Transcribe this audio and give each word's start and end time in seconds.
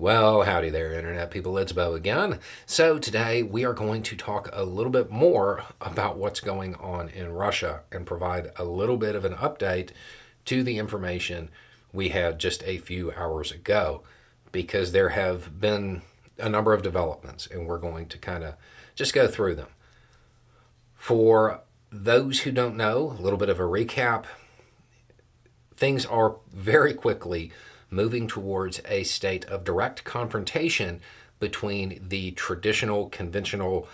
Well, 0.00 0.44
howdy 0.44 0.70
there, 0.70 0.94
Internet 0.94 1.30
people. 1.30 1.58
It's 1.58 1.72
Beau 1.72 1.92
again. 1.92 2.38
So, 2.64 2.98
today 2.98 3.42
we 3.42 3.66
are 3.66 3.74
going 3.74 4.02
to 4.04 4.16
talk 4.16 4.48
a 4.50 4.64
little 4.64 4.90
bit 4.90 5.10
more 5.10 5.64
about 5.78 6.16
what's 6.16 6.40
going 6.40 6.74
on 6.76 7.10
in 7.10 7.34
Russia 7.34 7.82
and 7.92 8.06
provide 8.06 8.50
a 8.56 8.64
little 8.64 8.96
bit 8.96 9.14
of 9.14 9.26
an 9.26 9.34
update 9.34 9.90
to 10.46 10.62
the 10.62 10.78
information 10.78 11.50
we 11.92 12.08
had 12.08 12.38
just 12.38 12.62
a 12.64 12.78
few 12.78 13.12
hours 13.12 13.52
ago 13.52 14.02
because 14.52 14.92
there 14.92 15.10
have 15.10 15.60
been 15.60 16.00
a 16.38 16.48
number 16.48 16.72
of 16.72 16.80
developments 16.80 17.46
and 17.46 17.66
we're 17.66 17.76
going 17.76 18.06
to 18.06 18.16
kind 18.16 18.42
of 18.42 18.54
just 18.94 19.12
go 19.12 19.28
through 19.28 19.56
them. 19.56 19.68
For 20.94 21.60
those 21.92 22.40
who 22.40 22.52
don't 22.52 22.78
know, 22.78 23.14
a 23.18 23.20
little 23.20 23.38
bit 23.38 23.50
of 23.50 23.60
a 23.60 23.64
recap 23.64 24.24
things 25.76 26.06
are 26.06 26.36
very 26.52 26.94
quickly 26.94 27.52
moving 27.90 28.26
towards 28.26 28.80
a 28.88 29.02
state 29.02 29.44
of 29.46 29.64
direct 29.64 30.04
confrontation 30.04 31.00
between 31.38 32.00
the 32.08 32.30
traditional, 32.32 33.08
conventional, 33.08 33.88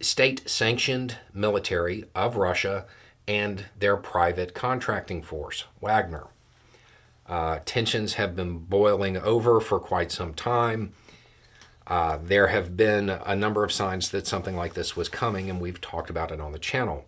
state 0.00 0.48
sanctioned 0.48 1.16
military 1.32 2.04
of 2.14 2.36
Russia 2.36 2.86
and 3.26 3.66
their 3.78 3.96
private 3.96 4.54
contracting 4.54 5.22
force, 5.22 5.64
Wagner. 5.80 6.26
Uh, 7.26 7.58
tensions 7.66 8.14
have 8.14 8.34
been 8.34 8.58
boiling 8.58 9.18
over 9.18 9.60
for 9.60 9.78
quite 9.78 10.10
some 10.10 10.32
time. 10.32 10.92
Uh, 11.86 12.18
there 12.22 12.48
have 12.48 12.76
been 12.76 13.10
a 13.10 13.36
number 13.36 13.64
of 13.64 13.72
signs 13.72 14.10
that 14.10 14.26
something 14.26 14.56
like 14.56 14.74
this 14.74 14.96
was 14.96 15.08
coming, 15.08 15.50
and 15.50 15.60
we've 15.60 15.80
talked 15.80 16.10
about 16.10 16.30
it 16.30 16.40
on 16.40 16.52
the 16.52 16.58
channel. 16.58 17.04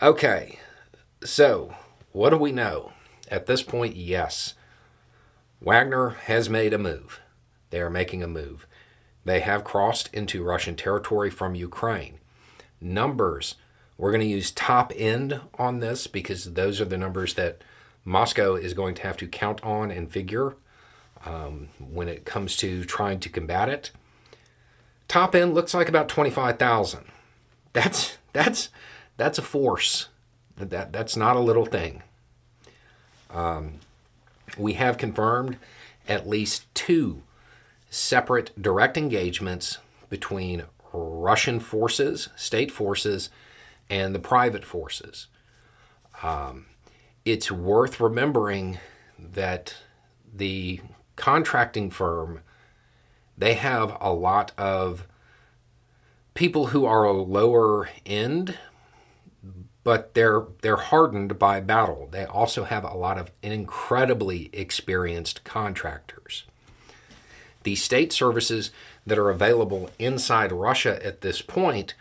Okay, 0.00 0.58
so 1.24 1.74
what 2.12 2.30
do 2.30 2.36
we 2.36 2.52
know? 2.52 2.92
At 3.28 3.46
this 3.46 3.62
point, 3.62 3.96
yes. 3.96 4.54
Wagner 5.60 6.10
has 6.10 6.50
made 6.50 6.72
a 6.72 6.78
move. 6.78 7.20
They 7.70 7.80
are 7.80 7.90
making 7.90 8.22
a 8.22 8.28
move. 8.28 8.66
They 9.24 9.40
have 9.40 9.64
crossed 9.64 10.12
into 10.12 10.42
Russian 10.42 10.76
territory 10.76 11.30
from 11.30 11.54
Ukraine. 11.54 12.18
Numbers, 12.80 13.54
we're 13.96 14.10
going 14.10 14.20
to 14.20 14.26
use 14.26 14.50
top 14.50 14.92
end 14.96 15.40
on 15.58 15.78
this 15.78 16.06
because 16.06 16.54
those 16.54 16.80
are 16.80 16.84
the 16.84 16.98
numbers 16.98 17.34
that 17.34 17.62
Moscow 18.04 18.56
is 18.56 18.74
going 18.74 18.94
to 18.96 19.02
have 19.02 19.16
to 19.18 19.28
count 19.28 19.62
on 19.62 19.90
and 19.90 20.10
figure 20.10 20.56
um, 21.24 21.68
when 21.78 22.08
it 22.08 22.24
comes 22.24 22.56
to 22.56 22.84
trying 22.84 23.20
to 23.20 23.28
combat 23.28 23.68
it. 23.68 23.92
Top 25.06 25.34
end 25.34 25.54
looks 25.54 25.74
like 25.74 25.88
about 25.88 26.08
25,000. 26.08 27.04
That's 27.72 28.18
that's 28.32 28.70
that's 29.16 29.38
a 29.38 29.42
force. 29.42 30.08
That 30.56 30.92
that's 30.92 31.16
not 31.16 31.36
a 31.36 31.40
little 31.40 31.66
thing. 31.66 32.02
Um, 33.32 33.80
we 34.58 34.74
have 34.74 34.98
confirmed 34.98 35.56
at 36.08 36.28
least 36.28 36.72
two 36.74 37.22
separate 37.90 38.50
direct 38.60 38.96
engagements 38.96 39.78
between 40.08 40.64
Russian 40.92 41.60
forces, 41.60 42.28
state 42.36 42.70
forces, 42.70 43.30
and 43.88 44.14
the 44.14 44.18
private 44.18 44.64
forces. 44.64 45.28
Um, 46.22 46.66
it's 47.24 47.50
worth 47.50 48.00
remembering 48.00 48.78
that 49.18 49.74
the 50.34 50.80
contracting 51.16 51.90
firm 51.90 52.40
they 53.36 53.54
have 53.54 53.96
a 54.00 54.12
lot 54.12 54.52
of 54.58 55.06
people 56.34 56.66
who 56.66 56.84
are 56.84 57.04
a 57.04 57.12
lower 57.12 57.88
end 58.06 58.56
but 59.84 60.14
they're 60.14 60.44
they're 60.60 60.76
hardened 60.76 61.38
by 61.38 61.60
battle. 61.60 62.08
They 62.10 62.24
also 62.24 62.64
have 62.64 62.84
a 62.84 62.96
lot 62.96 63.18
of 63.18 63.30
incredibly 63.42 64.50
experienced 64.52 65.44
contractors. 65.44 66.44
The 67.64 67.74
state 67.76 68.12
services 68.12 68.70
that 69.06 69.18
are 69.18 69.30
available 69.30 69.90
inside 69.98 70.52
Russia 70.52 71.04
at 71.04 71.20
this 71.20 71.42
point, 71.42 71.94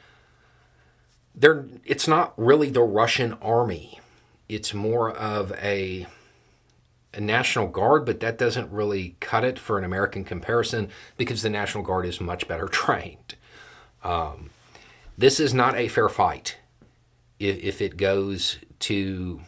they're 1.34 1.66
it's 1.84 2.08
not 2.08 2.34
really 2.38 2.70
the 2.70 2.84
Russian 2.84 3.34
army. 3.42 4.00
It's 4.48 4.74
more 4.74 5.12
of 5.12 5.52
a 5.54 6.06
a 7.14 7.20
National 7.20 7.68
Guard, 7.68 8.06
but 8.06 8.22
that 8.22 8.38
doesn't 8.38 8.72
really 8.72 9.18
cut 9.20 9.44
it 9.44 9.60
for 9.60 9.78
an 9.78 9.84
American 9.84 10.24
comparison 10.24 10.90
because 11.18 11.42
the 11.42 11.50
National 11.50 11.84
Guard 11.84 12.06
is 12.06 12.22
much 12.22 12.48
better 12.48 12.68
trained. 12.68 13.36
Um, 14.04 14.52
this 15.18 15.40
is 15.40 15.54
not 15.54 15.76
a 15.76 15.88
fair 15.88 16.10
fight 16.10 16.58
if, 17.42 17.58
if 17.64 17.82
it 17.82 17.98
goes 17.98 18.58
to 18.80 19.42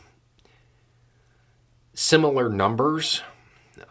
similar 1.94 2.50
numbers 2.50 3.22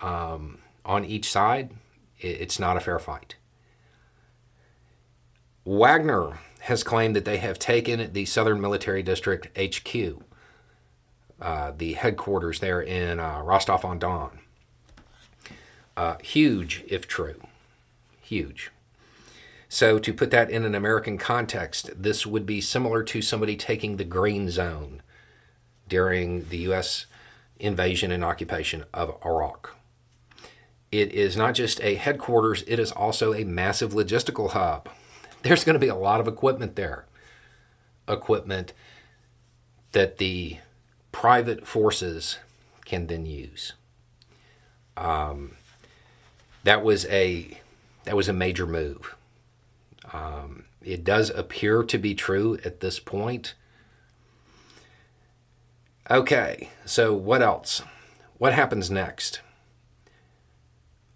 um, 0.00 0.58
on 0.84 1.04
each 1.04 1.30
side, 1.30 1.70
it, 2.18 2.40
it's 2.40 2.58
not 2.58 2.76
a 2.76 2.80
fair 2.80 2.98
fight. 2.98 3.36
Wagner 5.64 6.38
has 6.62 6.82
claimed 6.82 7.14
that 7.14 7.24
they 7.24 7.38
have 7.38 7.58
taken 7.58 8.12
the 8.12 8.24
Southern 8.24 8.60
Military 8.60 9.02
District 9.02 9.56
HQ, 9.56 10.22
uh, 11.40 11.72
the 11.76 11.92
headquarters 11.94 12.60
there 12.60 12.80
in 12.80 13.20
uh, 13.20 13.40
Rostov 13.42 13.84
on 13.84 13.98
Don. 13.98 14.40
Uh, 15.96 16.16
huge, 16.22 16.84
if 16.88 17.06
true. 17.06 17.40
Huge. 18.20 18.70
So, 19.74 19.98
to 20.00 20.12
put 20.12 20.30
that 20.32 20.50
in 20.50 20.66
an 20.66 20.74
American 20.74 21.16
context, 21.16 21.88
this 21.96 22.26
would 22.26 22.44
be 22.44 22.60
similar 22.60 23.02
to 23.04 23.22
somebody 23.22 23.56
taking 23.56 23.96
the 23.96 24.04
green 24.04 24.50
zone 24.50 25.00
during 25.88 26.46
the 26.50 26.58
U.S. 26.58 27.06
invasion 27.58 28.12
and 28.12 28.22
occupation 28.22 28.84
of 28.92 29.16
Iraq. 29.24 29.74
It 30.90 31.12
is 31.12 31.38
not 31.38 31.54
just 31.54 31.80
a 31.80 31.94
headquarters, 31.94 32.62
it 32.66 32.78
is 32.78 32.92
also 32.92 33.32
a 33.32 33.44
massive 33.44 33.92
logistical 33.92 34.50
hub. 34.50 34.90
There's 35.42 35.64
going 35.64 35.72
to 35.72 35.80
be 35.80 35.88
a 35.88 35.94
lot 35.94 36.20
of 36.20 36.28
equipment 36.28 36.76
there. 36.76 37.06
Equipment 38.06 38.74
that 39.92 40.18
the 40.18 40.58
private 41.12 41.66
forces 41.66 42.36
can 42.84 43.06
then 43.06 43.24
use. 43.24 43.72
Um, 44.98 45.52
that 46.62 46.84
was 46.84 47.06
a 47.06 47.58
that 48.04 48.14
was 48.14 48.28
a 48.28 48.34
major 48.34 48.66
move. 48.66 49.16
Um, 50.12 50.64
it 50.82 51.04
does 51.04 51.30
appear 51.30 51.82
to 51.82 51.98
be 51.98 52.14
true 52.14 52.58
at 52.64 52.80
this 52.80 52.98
point. 53.00 53.54
Okay, 56.10 56.70
so 56.84 57.14
what 57.14 57.42
else? 57.42 57.82
What 58.38 58.52
happens 58.52 58.90
next? 58.90 59.40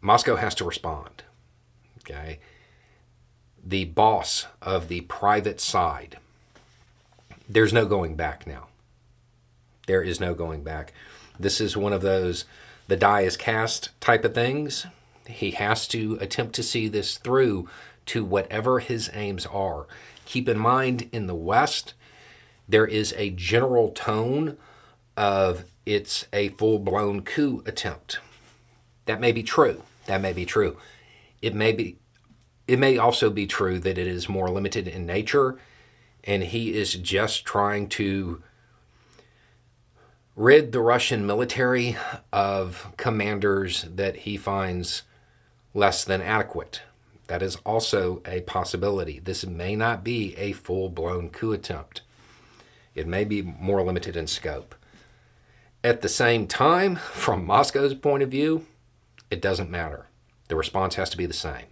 Moscow 0.00 0.36
has 0.36 0.54
to 0.56 0.64
respond. 0.64 1.24
Okay. 1.98 2.38
The 3.64 3.86
boss 3.86 4.46
of 4.62 4.86
the 4.86 5.00
private 5.02 5.60
side, 5.60 6.18
there's 7.48 7.72
no 7.72 7.84
going 7.84 8.14
back 8.14 8.46
now. 8.46 8.68
There 9.88 10.02
is 10.02 10.20
no 10.20 10.34
going 10.34 10.62
back. 10.62 10.92
This 11.38 11.60
is 11.60 11.76
one 11.76 11.92
of 11.92 12.02
those 12.02 12.44
the 12.88 12.96
die 12.96 13.22
is 13.22 13.36
cast 13.36 13.90
type 14.00 14.24
of 14.24 14.34
things. 14.34 14.86
He 15.26 15.50
has 15.52 15.88
to 15.88 16.18
attempt 16.20 16.54
to 16.54 16.62
see 16.62 16.86
this 16.86 17.18
through 17.18 17.68
to 18.06 18.24
whatever 18.24 18.78
his 18.78 19.10
aims 19.12 19.46
are. 19.46 19.86
Keep 20.24 20.48
in 20.48 20.58
mind, 20.58 21.08
in 21.12 21.26
the 21.26 21.34
West, 21.34 21.94
there 22.68 22.86
is 22.86 23.14
a 23.16 23.30
general 23.30 23.90
tone 23.90 24.56
of 25.16 25.64
it's 25.84 26.26
a 26.32 26.48
full 26.50 26.78
blown 26.78 27.22
coup 27.22 27.62
attempt. 27.66 28.18
That 29.04 29.20
may 29.20 29.32
be 29.32 29.42
true. 29.42 29.82
That 30.06 30.20
may 30.20 30.32
be 30.32 30.44
true. 30.44 30.76
It 31.40 31.54
may 31.54 31.72
be. 31.72 31.98
It 32.66 32.80
may 32.80 32.98
also 32.98 33.30
be 33.30 33.46
true 33.46 33.78
that 33.78 33.96
it 33.96 34.06
is 34.08 34.28
more 34.28 34.50
limited 34.50 34.88
in 34.88 35.06
nature, 35.06 35.56
and 36.24 36.42
he 36.42 36.74
is 36.74 36.94
just 36.94 37.44
trying 37.44 37.88
to 37.90 38.42
rid 40.34 40.72
the 40.72 40.80
Russian 40.80 41.24
military 41.24 41.96
of 42.32 42.92
commanders 42.96 43.82
that 43.82 44.16
he 44.16 44.36
finds 44.36 45.02
less 45.72 46.04
than 46.04 46.20
adequate. 46.20 46.82
That 47.28 47.42
is 47.42 47.56
also 47.66 48.22
a 48.24 48.40
possibility. 48.42 49.18
This 49.18 49.44
may 49.44 49.74
not 49.74 50.04
be 50.04 50.36
a 50.36 50.52
full 50.52 50.88
blown 50.88 51.30
coup 51.30 51.52
attempt, 51.52 52.02
it 52.94 53.06
may 53.06 53.24
be 53.24 53.42
more 53.42 53.82
limited 53.82 54.16
in 54.16 54.26
scope. 54.26 54.74
At 55.84 56.00
the 56.00 56.08
same 56.08 56.46
time, 56.46 56.96
from 57.12 57.44
Moscow's 57.44 57.94
point 57.94 58.22
of 58.22 58.30
view, 58.30 58.66
it 59.30 59.42
doesn't 59.42 59.70
matter. 59.70 60.06
The 60.48 60.56
response 60.56 60.94
has 60.94 61.10
to 61.10 61.16
be 61.16 61.26
the 61.26 61.32
same, 61.32 61.66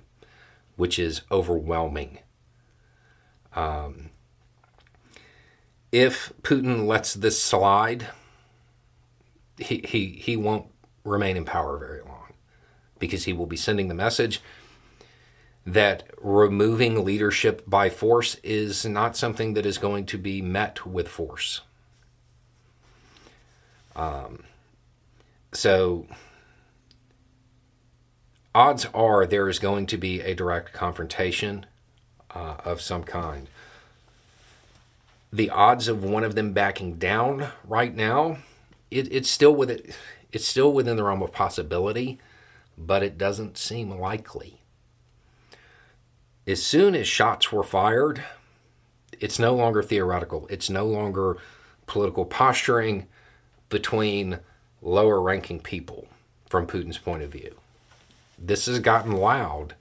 which 0.76 0.98
is 0.98 1.22
overwhelming. 1.30 2.18
Um, 3.54 4.10
if 5.92 6.32
Putin 6.42 6.86
lets 6.86 7.14
this 7.14 7.40
slide, 7.40 8.08
he, 9.58 9.84
he, 9.86 10.08
he 10.08 10.36
won't 10.36 10.66
remain 11.04 11.36
in 11.36 11.44
power 11.44 11.78
very 11.78 12.02
long 12.02 12.32
because 12.98 13.24
he 13.24 13.32
will 13.32 13.46
be 13.46 13.56
sending 13.56 13.86
the 13.86 13.94
message 13.94 14.40
that 15.66 16.04
removing 16.20 17.04
leadership 17.04 17.62
by 17.66 17.88
force 17.88 18.36
is 18.42 18.84
not 18.84 19.16
something 19.16 19.54
that 19.54 19.64
is 19.64 19.78
going 19.78 20.04
to 20.06 20.18
be 20.18 20.42
met 20.42 20.86
with 20.86 21.08
force. 21.08 21.62
Um, 23.96 24.44
so 25.52 26.06
odds 28.54 28.86
are 28.92 29.24
there 29.24 29.48
is 29.48 29.58
going 29.58 29.86
to 29.86 29.96
be 29.96 30.20
a 30.20 30.34
direct 30.34 30.72
confrontation 30.72 31.66
uh, 32.34 32.56
of 32.64 32.80
some 32.80 33.04
kind. 33.04 33.48
The 35.32 35.50
odds 35.50 35.88
of 35.88 36.04
one 36.04 36.24
of 36.24 36.34
them 36.34 36.52
backing 36.52 36.94
down 36.94 37.48
right 37.64 37.94
now, 37.94 38.38
it, 38.90 39.12
it's 39.12 39.30
still 39.30 39.54
with 39.54 39.70
it, 39.70 39.94
it's 40.30 40.46
still 40.46 40.72
within 40.72 40.96
the 40.96 41.04
realm 41.04 41.22
of 41.22 41.32
possibility, 41.32 42.18
but 42.76 43.02
it 43.02 43.16
doesn't 43.16 43.56
seem 43.56 43.90
likely. 43.90 44.60
As 46.46 46.62
soon 46.62 46.94
as 46.94 47.08
shots 47.08 47.50
were 47.50 47.62
fired, 47.62 48.22
it's 49.18 49.38
no 49.38 49.54
longer 49.54 49.82
theoretical. 49.82 50.46
It's 50.50 50.68
no 50.68 50.86
longer 50.86 51.38
political 51.86 52.24
posturing 52.24 53.06
between 53.68 54.40
lower 54.82 55.20
ranking 55.20 55.60
people 55.60 56.06
from 56.48 56.66
Putin's 56.66 56.98
point 56.98 57.22
of 57.22 57.32
view. 57.32 57.56
This 58.38 58.66
has 58.66 58.78
gotten 58.80 59.12
loud. 59.12 59.74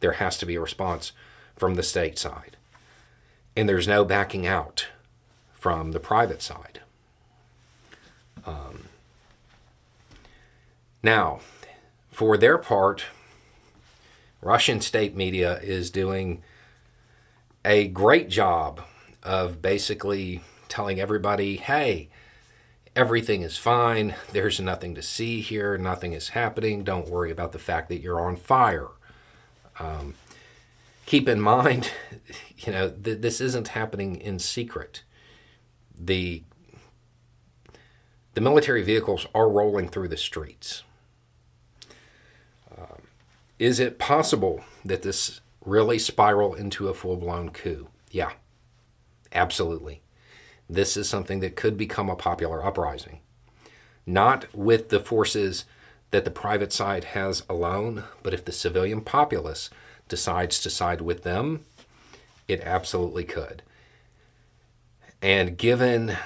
There 0.00 0.12
has 0.12 0.38
to 0.38 0.46
be 0.46 0.54
a 0.54 0.60
response 0.60 1.12
from 1.56 1.74
the 1.74 1.82
state 1.82 2.18
side. 2.18 2.56
And 3.56 3.68
there's 3.68 3.88
no 3.88 4.04
backing 4.04 4.46
out 4.46 4.88
from 5.52 5.92
the 5.92 6.00
private 6.00 6.42
side. 6.42 6.80
Um, 8.46 8.84
now, 11.02 11.40
for 12.10 12.36
their 12.36 12.58
part, 12.58 13.04
Russian 14.44 14.80
state 14.80 15.16
media 15.16 15.58
is 15.60 15.90
doing 15.90 16.42
a 17.64 17.88
great 17.88 18.28
job 18.28 18.82
of 19.22 19.62
basically 19.62 20.42
telling 20.68 21.00
everybody, 21.00 21.56
hey, 21.56 22.10
everything 22.94 23.42
is 23.42 23.56
fine. 23.56 24.14
There's 24.32 24.60
nothing 24.60 24.94
to 24.94 25.02
see 25.02 25.40
here. 25.40 25.78
Nothing 25.78 26.12
is 26.12 26.30
happening. 26.30 26.84
Don't 26.84 27.08
worry 27.08 27.30
about 27.30 27.52
the 27.52 27.58
fact 27.58 27.88
that 27.88 28.00
you're 28.00 28.20
on 28.20 28.36
fire. 28.36 28.88
Um, 29.78 30.14
keep 31.06 31.28
in 31.28 31.40
mind, 31.40 31.90
you 32.58 32.72
know, 32.72 32.90
th- 32.90 33.20
this 33.20 33.40
isn't 33.40 33.68
happening 33.68 34.16
in 34.16 34.38
secret. 34.38 35.02
The 35.98 36.42
the 38.34 38.40
military 38.40 38.82
vehicles 38.82 39.28
are 39.32 39.48
rolling 39.48 39.88
through 39.88 40.08
the 40.08 40.16
streets. 40.16 40.82
Is 43.58 43.78
it 43.78 43.98
possible 43.98 44.64
that 44.84 45.02
this 45.02 45.40
really 45.64 45.98
spiral 45.98 46.54
into 46.54 46.88
a 46.88 46.94
full 46.94 47.16
blown 47.16 47.50
coup? 47.50 47.88
Yeah, 48.10 48.32
absolutely. 49.32 50.02
This 50.68 50.96
is 50.96 51.08
something 51.08 51.40
that 51.40 51.56
could 51.56 51.76
become 51.76 52.10
a 52.10 52.16
popular 52.16 52.64
uprising. 52.64 53.20
Not 54.06 54.46
with 54.54 54.88
the 54.88 55.00
forces 55.00 55.64
that 56.10 56.24
the 56.24 56.30
private 56.30 56.72
side 56.72 57.04
has 57.04 57.44
alone, 57.48 58.04
but 58.22 58.34
if 58.34 58.44
the 58.44 58.52
civilian 58.52 59.00
populace 59.00 59.70
decides 60.08 60.60
to 60.60 60.70
side 60.70 61.00
with 61.00 61.22
them, 61.22 61.64
it 62.48 62.60
absolutely 62.60 63.24
could. 63.24 63.62
And 65.22 65.56
given 65.56 66.16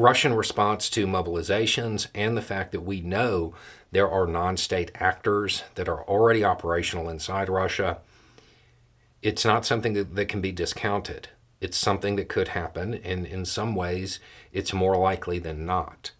Russian 0.00 0.34
response 0.34 0.88
to 0.90 1.06
mobilizations 1.06 2.08
and 2.14 2.36
the 2.36 2.42
fact 2.42 2.72
that 2.72 2.80
we 2.80 3.02
know 3.02 3.54
there 3.92 4.10
are 4.10 4.26
non 4.26 4.56
state 4.56 4.90
actors 4.94 5.62
that 5.74 5.88
are 5.88 6.02
already 6.04 6.42
operational 6.42 7.08
inside 7.08 7.48
Russia, 7.48 7.98
it's 9.20 9.44
not 9.44 9.66
something 9.66 9.92
that, 9.92 10.14
that 10.14 10.28
can 10.28 10.40
be 10.40 10.52
discounted. 10.52 11.28
It's 11.60 11.76
something 11.76 12.16
that 12.16 12.30
could 12.30 12.48
happen, 12.48 12.94
and 12.94 13.26
in 13.26 13.44
some 13.44 13.74
ways, 13.74 14.18
it's 14.52 14.72
more 14.72 14.96
likely 14.96 15.38
than 15.38 15.66
not. 15.66 16.12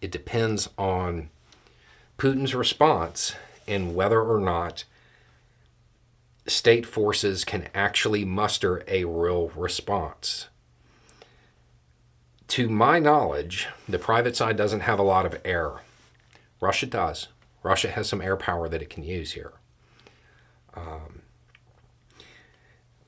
It 0.00 0.10
depends 0.10 0.70
on 0.78 1.28
Putin's 2.16 2.54
response 2.54 3.34
and 3.68 3.94
whether 3.94 4.22
or 4.22 4.40
not 4.40 4.84
state 6.46 6.86
forces 6.86 7.44
can 7.44 7.68
actually 7.74 8.24
muster 8.24 8.82
a 8.88 9.04
real 9.04 9.48
response. 9.54 10.48
To 12.52 12.68
my 12.68 12.98
knowledge, 12.98 13.68
the 13.88 13.98
private 13.98 14.36
side 14.36 14.58
doesn't 14.58 14.80
have 14.80 14.98
a 14.98 15.02
lot 15.02 15.24
of 15.24 15.40
air. 15.42 15.80
Russia 16.60 16.84
does. 16.84 17.28
Russia 17.62 17.90
has 17.90 18.10
some 18.10 18.20
air 18.20 18.36
power 18.36 18.68
that 18.68 18.82
it 18.82 18.90
can 18.90 19.02
use 19.02 19.32
here. 19.32 19.54
Um, 20.74 21.22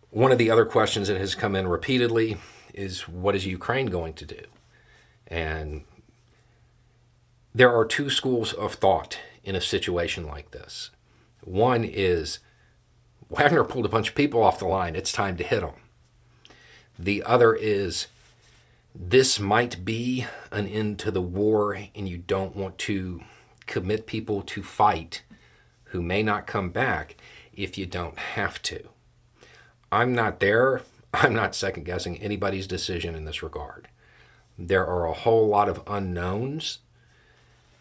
one 0.09 0.33
of 0.33 0.39
the 0.39 0.51
other 0.51 0.65
questions 0.65 1.09
that 1.09 1.19
has 1.19 1.35
come 1.35 1.55
in 1.55 1.69
repeatedly 1.69 2.39
is 2.73 3.07
what 3.07 3.35
is 3.35 3.45
Ukraine 3.45 3.89
going 3.89 4.15
to 4.15 4.25
do? 4.25 4.41
And 5.27 5.85
there 7.55 7.71
are 7.71 7.85
two 7.85 8.09
schools 8.09 8.55
of 8.55 8.73
thought 8.73 9.19
in 9.43 9.55
a 9.55 9.61
situation 9.61 10.27
like 10.27 10.53
this. 10.53 10.89
One 11.43 11.85
is 11.85 12.39
Wagner 13.29 13.65
pulled 13.65 13.85
a 13.85 13.91
bunch 13.91 14.09
of 14.09 14.15
people 14.15 14.43
off 14.43 14.59
the 14.59 14.65
line, 14.65 14.97
it's 14.97 15.13
time 15.13 15.37
to 15.37 15.45
hit 15.45 15.61
them. 15.61 15.75
The 16.99 17.23
other 17.25 17.55
is 17.55 18.07
this 18.95 19.41
might 19.41 19.85
be 19.85 20.27
an 20.53 20.69
end 20.69 20.99
to 21.01 21.11
the 21.11 21.23
war, 21.23 21.77
and 21.95 22.09
you 22.09 22.19
don't 22.19 22.55
want 22.55 22.79
to 22.79 23.23
commit 23.67 24.07
people 24.07 24.43
to 24.43 24.63
fight 24.63 25.23
who 25.87 26.01
may 26.01 26.23
not 26.23 26.47
come 26.47 26.71
back 26.71 27.17
if 27.53 27.77
you 27.77 27.87
don't 27.87 28.19
have 28.19 28.63
to. 28.63 28.89
I'm 29.91 30.15
not 30.15 30.41
there. 30.41 30.83
I'm 31.15 31.35
not 31.35 31.55
second 31.55 31.85
guessing 31.85 32.19
anybody's 32.19 32.67
decision 32.67 33.15
in 33.15 33.25
this 33.25 33.43
regard. 33.43 33.89
There 34.59 34.87
are 34.87 35.07
a 35.07 35.13
whole 35.13 35.49
lot 35.49 35.69
of 35.69 35.83
unknowns, 35.87 36.79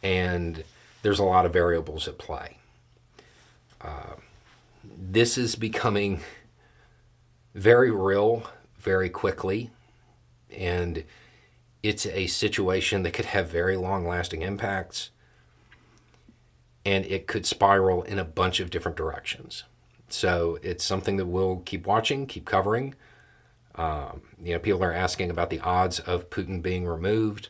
and 0.02 0.64
there's 1.02 1.20
a 1.20 1.24
lot 1.24 1.46
of 1.46 1.54
variables 1.54 2.08
at 2.08 2.18
play. 2.18 2.58
Uh, 3.82 4.16
this 4.84 5.38
is 5.38 5.56
becoming 5.56 6.22
very 7.54 7.92
real 7.92 8.50
very 8.80 9.10
quickly, 9.10 9.70
and 10.54 11.04
it's 11.82 12.06
a 12.06 12.28
situation 12.28 13.04
that 13.04 13.14
could 13.14 13.26
have 13.26 13.50
very 13.50 13.76
long 13.76 14.08
lasting 14.08 14.42
impacts, 14.42 15.12
and 16.86 17.06
it 17.06 17.28
could 17.28 17.46
spiral 17.46 18.04
in 18.04 18.20
a 18.20 18.24
bunch 18.24 18.60
of 18.60 18.70
different 18.70 18.98
directions. 18.98 19.64
So 20.08 20.60
it's 20.62 20.84
something 20.84 21.18
that 21.18 21.26
we'll 21.26 21.58
keep 21.66 21.88
watching, 21.88 22.28
keep 22.28 22.46
covering. 22.46 22.96
Um, 23.76 24.22
you 24.42 24.54
know, 24.54 24.60
people 24.60 24.84
are 24.84 24.94
asking 24.94 25.32
about 25.32 25.50
the 25.50 25.60
odds 25.60 26.00
of 26.00 26.30
Putin 26.30 26.62
being 26.62 26.86
removed. 26.86 27.50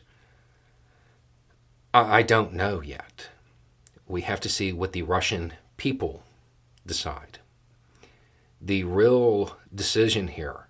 I, 1.92 2.18
I 2.18 2.22
don't 2.22 2.54
know 2.54 2.80
yet. 2.80 3.28
We 4.08 4.22
have 4.22 4.40
to 4.40 4.48
see 4.48 4.72
what 4.72 4.92
the 4.92 5.02
Russian 5.02 5.52
people 5.76 6.22
decide. 6.86 7.38
The 8.60 8.84
real 8.84 9.56
decision 9.74 10.28
here, 10.28 10.63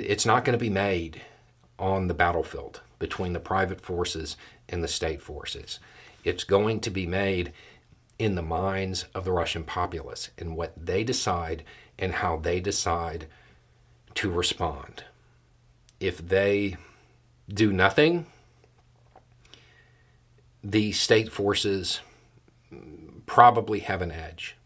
it's 0.00 0.26
not 0.26 0.44
going 0.44 0.58
to 0.58 0.64
be 0.64 0.70
made 0.70 1.22
on 1.78 2.08
the 2.08 2.14
battlefield 2.14 2.80
between 2.98 3.32
the 3.32 3.40
private 3.40 3.80
forces 3.80 4.36
and 4.68 4.82
the 4.82 4.88
state 4.88 5.20
forces. 5.20 5.78
It's 6.22 6.44
going 6.44 6.80
to 6.80 6.90
be 6.90 7.06
made 7.06 7.52
in 8.18 8.34
the 8.34 8.42
minds 8.42 9.06
of 9.14 9.24
the 9.24 9.32
Russian 9.32 9.64
populace 9.64 10.30
and 10.38 10.56
what 10.56 10.72
they 10.76 11.04
decide 11.04 11.64
and 11.98 12.14
how 12.14 12.36
they 12.36 12.60
decide 12.60 13.26
to 14.14 14.30
respond. 14.30 15.04
If 16.00 16.26
they 16.26 16.76
do 17.52 17.72
nothing, 17.72 18.26
the 20.62 20.92
state 20.92 21.30
forces 21.30 22.00
probably 23.26 23.80
have 23.80 24.00
an 24.00 24.12
edge. 24.12 24.56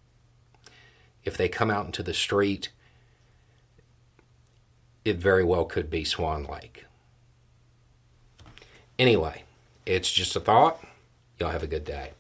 If 1.24 1.36
they 1.36 1.48
come 1.48 1.70
out 1.70 1.86
into 1.86 2.02
the 2.02 2.14
street, 2.14 2.70
it 5.08 5.16
very 5.16 5.44
well 5.44 5.64
could 5.64 5.90
be 5.90 6.04
Swan 6.04 6.44
Lake. 6.44 6.84
Anyway, 8.98 9.44
it's 9.86 10.12
just 10.12 10.36
a 10.36 10.40
thought. 10.40 10.82
Y'all 11.38 11.50
have 11.50 11.62
a 11.62 11.68
good 11.68 11.84
day. 11.84 12.12